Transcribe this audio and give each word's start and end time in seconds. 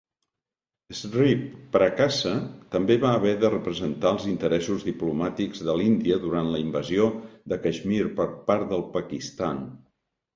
Sri 0.99 1.33
Prakasa 1.73 2.31
també 2.75 2.95
va 3.03 3.11
haver 3.17 3.33
de 3.43 3.51
representar 3.53 4.13
els 4.17 4.25
interessos 4.31 4.85
diplomàtics 4.87 5.61
de 5.67 5.75
l'Índia 5.81 6.17
durant 6.25 6.49
la 6.55 6.63
invasió 6.63 7.05
de 7.53 7.59
Caixmir 7.67 8.01
per 8.21 8.27
part 8.49 8.67
del 8.73 8.83
Pakistan. 8.97 9.61